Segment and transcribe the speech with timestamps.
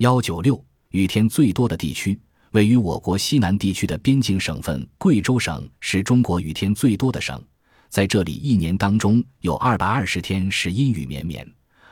[0.00, 2.18] 幺九六，雨天最多的地区，
[2.52, 7.38] 位于我国西南地区的边境省份贵州省是中国雨天最多的省，
[7.90, 11.46] 在这里一年当中有二百二十天是阴雨绵绵，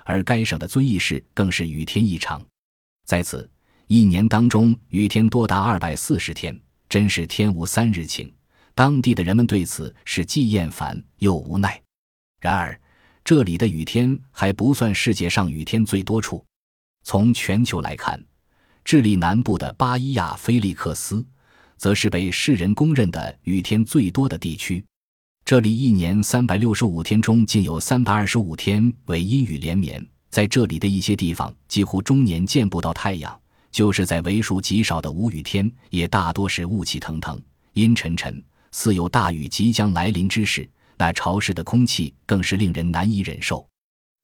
[0.07, 2.43] 而该省的遵义市更是雨天异常，
[3.05, 3.47] 在此
[3.89, 8.33] 一年当中雨天多达二百四十天，真是天无三日晴。
[8.75, 11.79] 当地的人们对此是既厌烦又无奈。
[12.41, 12.81] 然而，
[13.23, 16.43] 这里的雨天还不算世界上雨天最多处。
[17.11, 18.23] 从全球来看，
[18.85, 21.25] 智利南部的巴伊亚菲利克斯，
[21.79, 24.85] 则是被世人公认的雨天最多的地区。
[25.43, 30.07] 这里一年三百六十五天中，竟有三百二十五天为阴雨连绵。
[30.29, 33.41] 在这里的一些地方，几乎终年见不到太阳。
[33.71, 37.41] 就是在为数极少的无雨天，也大多是雾气腾腾、
[37.73, 40.69] 阴沉沉，似有大雨即将来临之势。
[40.99, 43.67] 那潮湿的空气更是令人难以忍受。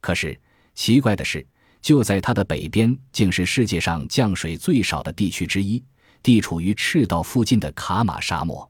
[0.02, 0.38] 可是
[0.74, 1.46] 奇怪的是。
[1.84, 5.84] 就在它的北边，竟是世界上降水最少的地区之一，
[6.22, 8.68] 地处于赤道附近的卡马沙漠。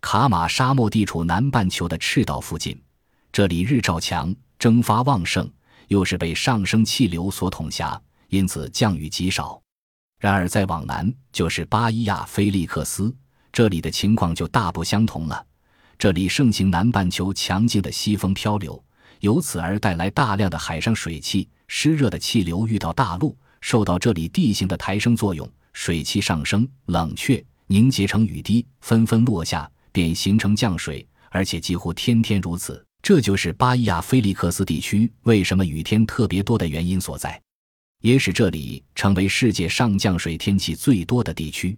[0.00, 2.82] 卡马沙漠地处南半球的赤道附近，
[3.30, 5.46] 这里日照强，蒸发旺盛，
[5.88, 9.60] 又是被上升气流所统辖，因此降雨极少。
[10.18, 13.14] 然而再往南就是巴伊亚菲利克斯，
[13.52, 15.44] 这里的情况就大不相同了。
[15.98, 18.82] 这里盛行南半球强劲的西风漂流，
[19.20, 21.46] 由此而带来大量的海上水汽。
[21.68, 32.84] 湿热的气流遇到大陆，受到这里地形的抬升作用，水汽上升，冷却凝结成雨滴，纷纷落下，便形成降水，而且几乎天天如此。
[33.02, 37.40] 这就是巴伊亚菲利克斯地区为什么雨天特别多的原因所在，
[38.00, 41.76] 也使这里成为世界上降水天气最多的地区。